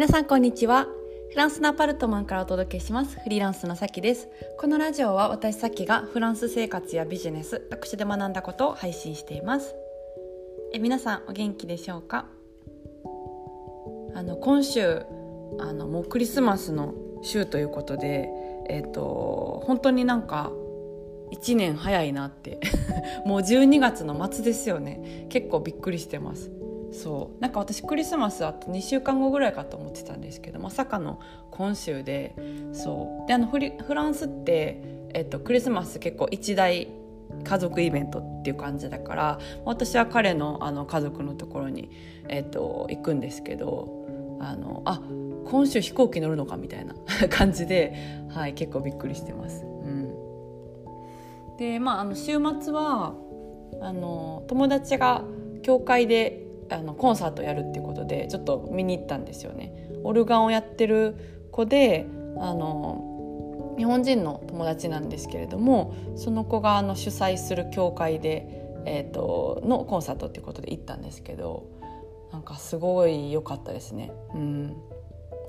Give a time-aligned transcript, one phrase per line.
[0.00, 0.86] 皆さんこんにちは。
[1.28, 3.20] フランスのアパルトマンからお届けします。
[3.20, 4.28] フリーランスのさきです。
[4.58, 9.74] このラジオは私さきがフランス生活やビジネス学習で学んだことを配信しています。
[10.72, 12.24] え皆さんお元気でしょうか？
[14.14, 15.02] あの今週
[15.58, 18.30] あのもうクリスマスの週ということで
[18.70, 20.50] えっ、ー、と本当になんか
[21.30, 22.58] 1年早いなって。
[23.26, 25.26] もう12月の末ですよね。
[25.28, 26.50] 結構びっくりしてます。
[26.92, 27.40] そう。
[27.40, 32.34] なんか私クリスマスあと2週間後ぐらいかと思ってたんですけどまさかの今週で
[32.72, 33.28] そう。
[33.28, 34.82] であのフフランスって、
[35.14, 36.88] えっと、クリスマス結構一大
[37.44, 41.90] 家族イベントっていう感じだから私は彼のあの家族のところに、
[42.28, 45.00] えっと、行くんですけどあのあ
[45.46, 46.94] 今週飛行機乗るのかみたいな
[47.30, 47.94] 感じで、
[48.28, 49.64] はい、結構びっくりしてます。
[49.64, 50.14] うん、
[51.58, 53.14] でまああの週末は
[53.80, 55.24] あの友達が
[55.62, 59.72] 教会であのコンサートやるっていうことでちょっと見に行ったんですよね。
[60.04, 61.16] オルガンをやってる
[61.50, 62.06] 子で
[62.38, 68.46] あの日本人の友達なんですけれどもその子があの主催する教会で、
[68.84, 71.66] えーと、のコンサートっていうことで行ったんですけど
[72.32, 74.12] なんかすごい良かったですね。
[74.34, 74.76] うん、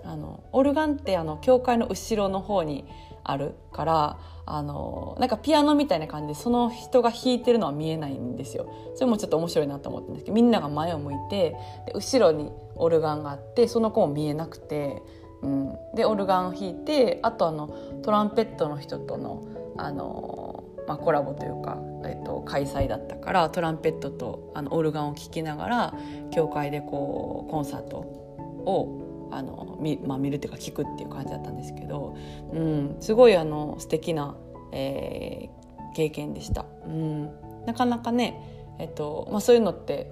[0.03, 2.85] あのオルガンってあの教会の後ろの方に
[3.23, 8.71] あるからあのなんかピアノみたいな感じでその人が弾いてるのは見えないんですよ。
[8.95, 15.01] それもちょっと面白いなと思ったんですけどみんなが前を向いてで後ろにオルガンがあってその子も見えなくて、
[15.41, 17.67] うん、でオルガンを弾いてあとあの
[18.01, 19.43] トランペットの人との
[19.77, 25.93] あの、まあ、コラボというか、えっと、開催だったからトランペットとあのオルガンを聴きながら
[26.31, 29.00] 教会でこうコンサートを
[29.31, 32.15] あの見,、まあ、見るっていうか聞くっていう感じだったんですけど、
[32.53, 34.35] うん、すごいあの素敵な、
[34.71, 36.65] えー、経験でした。
[36.85, 37.29] うん、
[37.65, 38.39] なかなかね、
[38.79, 40.11] えっとまあ、そういうのって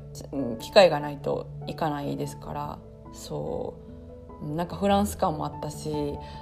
[0.59, 2.79] 機会がないといかないですから
[3.13, 3.89] そう
[4.55, 5.91] なんかフランス感もあったし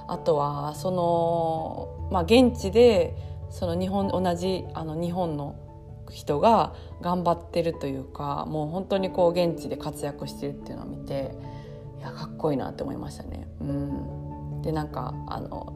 [0.08, 3.16] あとはその、まあ、現地で
[3.50, 5.56] その日本同じあの日本の
[6.12, 11.32] 人が頑張ってるというかもう本当にこう現地で活躍してるっていうのを見て
[12.00, 13.48] いやかっこいいなって思いましたね。
[13.62, 15.76] うん、でなんかあの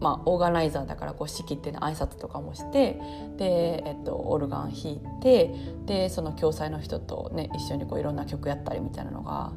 [0.00, 2.98] まあ、オーガナイザーだからこう式ってね挨拶とかもして
[3.36, 5.54] で、えっと、オルガン弾いて
[5.86, 9.52] でその共催の人と、ね、一緒にこういろんな曲やったりみたいなのが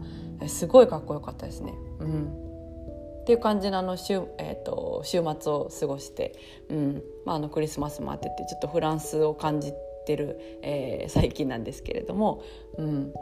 [0.47, 1.73] すごいかっこよかったですね。
[1.99, 2.45] うん
[3.21, 6.35] っていう感じのあの週,、えーと、週末を過ごして、
[6.69, 9.73] うんまあ、あのクリスマスもあっててちょっとフランスを感じ
[10.05, 12.43] てる、えー、最近なんですけれども、
[12.77, 13.13] うん、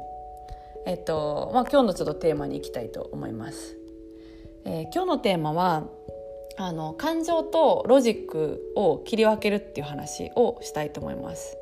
[0.86, 3.78] えっとまあ、今日のちょっとテーマに行きたいと思います。
[4.66, 5.88] えー、今日のテーマは
[6.58, 11.58] あの感情とロジックを切り分けるっていう話をしたいと思います。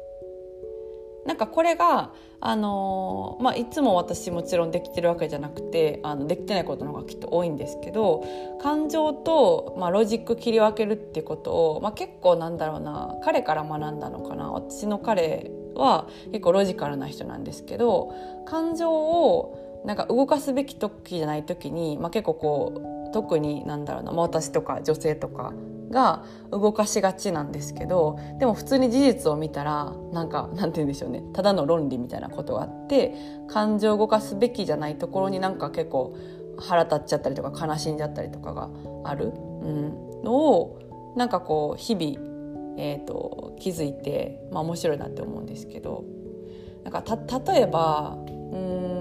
[1.26, 8.24] なんかこれが、あのまあ、いつも私もちろんできてるわけじゃなくてあのできてないことの方がきっと多いんですけど
[8.60, 18.14] 感情と、まあ、ロジック切り分けるっていうことを、まあ、結構なんだろうな彼から学んだのかな私の彼は結構ロジカルな人なんですけど
[18.46, 25.54] 感情をなんか動かすべき時じゃない時に、まあ、結構こう特になんだろうな、まあ、私とか女性とか
[25.90, 33.14] が動かしがちなんですけどでも普通に事実を見たらなんかなんて言うんでしょうねただの論理みたいなことがあって
[33.50, 36.16] 感情を動かすべきじゃないところになんか結構
[36.58, 38.70] 腹立っちゃったりとか悲しんじゃったりとかが
[39.04, 42.31] ある、うん、のをなんかこう日々
[42.78, 46.06] えーと、気づいて、まあ、面白いなって思うんですけど
[46.84, 48.92] なんかた例えばうん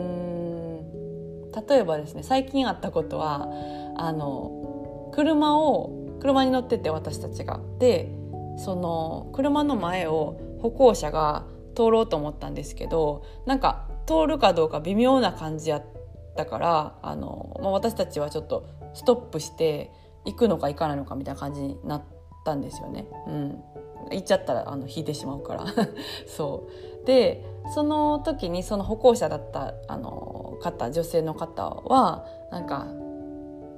[1.68, 3.48] 例えばですね最近あったことは
[3.96, 8.12] あの車を車に乗ってて私たちがで
[8.58, 15.84] その車の前を歩行者が通ろうと思ったんですけどなんか通るかどうか微妙な感じやっ
[16.36, 19.90] たからあの、まあ、私たちはちょっとストップして
[20.24, 22.19] 行くのか行かないのかみたいな感じになって。
[22.44, 23.06] たんですよね。
[23.26, 23.62] うん、
[24.10, 25.64] 行っちゃったらあの引いてしまうから
[26.26, 26.68] そ
[27.02, 27.44] うで
[27.74, 32.86] その時にその歩行者だったあの方女性の方はなんか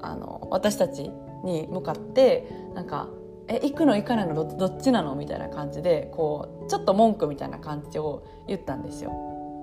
[0.00, 1.10] あの私たち
[1.44, 3.08] に向かってなんか
[3.48, 9.12] 「え行くの行かないのどっちなの?」みたいな感じでこうちょっと文句みたいな感じを言ったんですよ。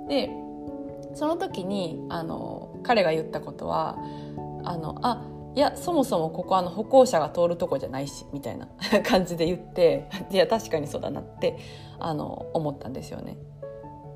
[0.08, 0.32] で
[1.16, 3.98] その時にあの彼が言ったことは
[4.64, 5.24] 「あのあ
[5.60, 8.70] いやそもそもここあの歩行者が通るとこじゃないしみたいな
[9.04, 11.58] 感じで言っていや確かにそうだなって
[12.00, 13.36] あの思ったんですよね。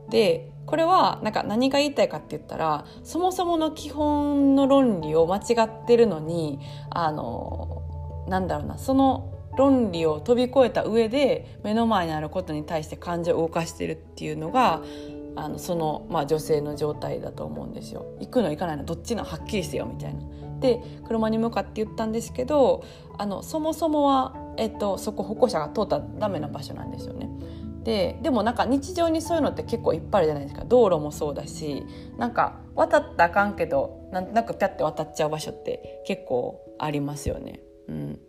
[0.08, 6.60] でこれはなんか何が言いたいかって言ったらそもそもの基本の論理を間違ってるのに
[6.90, 7.82] あの
[8.30, 14.82] なんだろうなその論理を飛び越えた上で目の前にあることに対して感情を動かしてるっていうのが
[15.36, 20.22] あのその、まあ、女性の状態だと思うんですよ行くの行かないのどっちのはっきりしてよみたいな。
[20.60, 22.86] で車に向かって言ったんですけど
[23.18, 27.30] あのそもそもは、えっと、そこ歩行者が通ったらダメな場所なんですよね。
[27.84, 31.86] ででもなんか日常にそういうのって結構いっぱいあるじゃないですか道路もそうだし
[32.18, 37.60] なんか渡ったらあかんけどなんとなくピャッて渡っちゃう場所って結構ありますよね。
[37.90, 38.20] うん、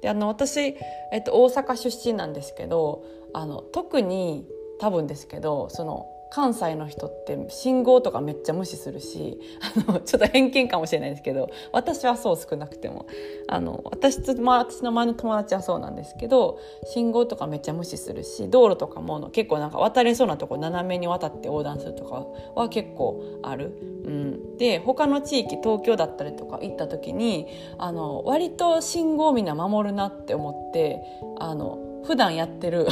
[0.00, 0.76] であの私、
[1.12, 3.04] えっと、大阪出身なんですけど
[3.34, 4.46] あの特に
[4.78, 9.38] 多分ですけどその関西の人って信号とかめっちゃ無視するし
[9.88, 13.06] あのちょっと偏見かもしれないですけど私はそう少なくても
[13.48, 23.72] あの私と、まあ、私の前の友達はそうなんですけど信号とかめっちゃ無視するし道路とかも結構なんか渡れそうなとこ斜めに渡って横断するとかは結構ある。
[24.00, 27.46] うん、で他の地域東京だったりとか行った時に
[27.76, 31.02] あの割と信号みんな守るなって思って
[31.38, 32.86] あの普段やってる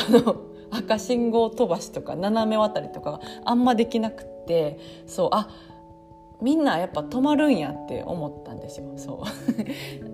[0.70, 5.48] 赤信号飛ばしとか斜め渡りとかあんまできなくってそうあ
[6.40, 8.92] みんなやっぱ止まるんやって思ったんですよ。
[8.96, 9.24] そ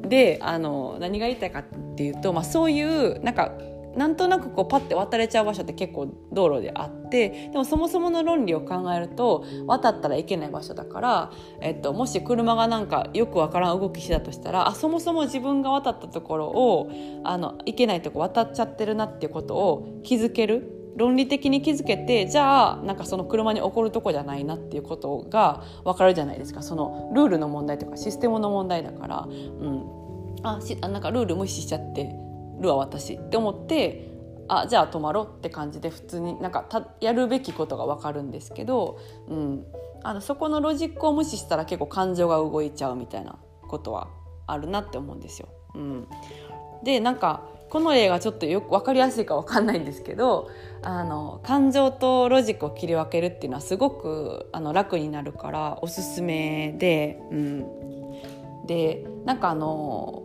[0.04, 1.64] う であの何が言いたいかっ
[1.96, 3.52] ていうと、まあ、そういうなんか
[3.96, 16.90] なんとなくこうパッて渡れちゃう場所って結構道路であってでもそもそもの論理を考えると渡ったらいけない場所だから、えっと、もし車がなんかよくわからん動きしたとしたらあそもそも自分が渡ったところを
[17.24, 20.70] あのいけないとこ渡っちゃってるなっていうことを気づける。
[20.96, 26.62] 論理的に気づけてじゃあなんかその車に起こるとこじゃないなっていうことが分かるじゃないですか。
[26.62, 29.84] そのルールの問題とかシステムの問題だから、うん、
[30.44, 32.14] あしなんかルール無視しちゃって
[32.60, 33.14] るわ私。
[33.14, 34.14] って思って
[34.48, 38.98] あじゃあ止まろうって感じで普通になんかたやるべきことが分かるんですけど、
[39.28, 39.66] うん、
[40.02, 44.08] あのそこのロジックを無視したら結構感情が動いちゃうみたいなことは
[44.46, 45.48] あるなって思うんですよ。
[45.74, 46.06] うん、
[46.82, 50.48] でなんかこの例がちょっとよく分かりやすいか分かんないんですけど
[50.82, 60.22] あの感情とロジックを切り分けるっていうのはすごくあの楽になるからおすすめで、うん、でなんかあの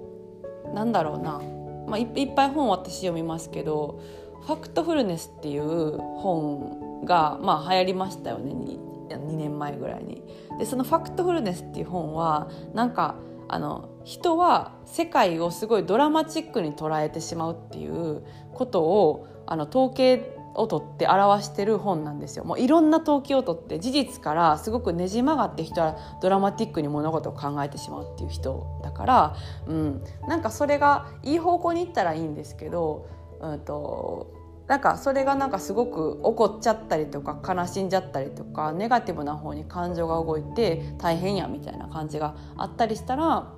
[0.76, 1.42] なんだろうな。
[1.90, 4.00] まあ、いっぱい本私読みますけど
[4.46, 10.24] 「ファクトフルネス」っていう本が、まあ、流行りましたよね 2, 2年前ぐらいに。
[10.58, 13.16] でその「ファクトフルネス」っていう本はなんか
[13.48, 22.44] あの人は世界をすごいドラマチックに捉えてしまうっていうことをあの統計を取って表してる本なんですよ。
[22.44, 29.36] もういろんな統計を取って事実からすごくねじ曲がって人はドラマティックに物事を考えてしまうっていう人だから、
[29.68, 33.08] うん、なんかそれがいい方向にいったらいいんですけど、
[33.40, 34.34] うんと、
[34.68, 43.54] なんかそれがなんかすごく怒っちゃったりとか悲しんじゃったりとかネガティブな方に感情が動いて大変やみたいな感じがあったりしたら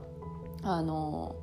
[0.63, 1.35] あの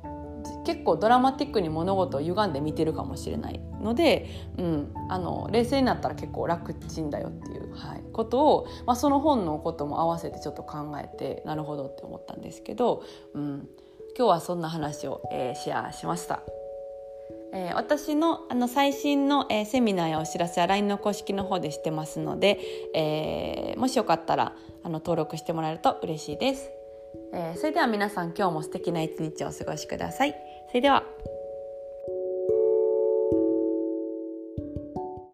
[0.65, 13.03] 結構ドラマティックに物事を歪んで見てるかもしれないので、うん、あの冷静になったら結構楽ちんだよっていう、はい、ことを、まあ、その本のことも合わせてちょっと考えてなるほどって思ったんですけど、
[13.33, 13.67] うん、
[14.17, 16.41] 今日はそんな話を、えー、シェアしました。
[17.51, 22.59] えー、私のあの最新の、えー、セミナーやお知らせは LINE の公式の方でしてますので、
[22.93, 26.78] えー、もしよかったらあの登録してもらえると嬉しいです。
[27.33, 30.35] えー、それでは皆さん今日も素敵な一日をお過ごしください。
[30.67, 31.03] それでは。